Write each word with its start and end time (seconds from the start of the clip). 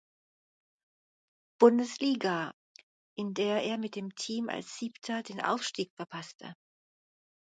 Bundesliga, 1.59 2.55
in 3.15 3.35
der 3.35 3.61
er 3.61 3.77
mit 3.77 3.93
dem 3.95 4.15
Team 4.15 4.49
als 4.49 4.79
Siebter 4.79 5.21
den 5.21 5.39
Aufstieg 5.41 5.91
verpasste. 5.95 6.55